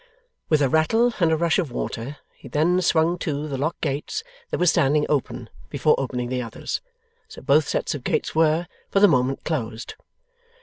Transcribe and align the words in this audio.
With 0.49 0.63
a 0.63 0.67
rattle 0.67 1.13
and 1.19 1.31
a 1.31 1.37
rush 1.37 1.59
of 1.59 1.71
water, 1.71 2.17
he 2.33 2.47
then 2.47 2.81
swung 2.81 3.19
to 3.19 3.47
the 3.47 3.55
lock 3.55 3.79
gates 3.81 4.23
that 4.49 4.57
were 4.57 4.65
standing 4.65 5.05
open, 5.09 5.47
before 5.69 5.93
opening 5.99 6.29
the 6.29 6.41
others. 6.41 6.81
So, 7.27 7.43
both 7.43 7.67
sets 7.67 7.93
of 7.93 8.03
gates 8.03 8.33
were, 8.33 8.65
for 8.89 8.99
the 8.99 9.07
moment, 9.07 9.43
closed. 9.43 9.93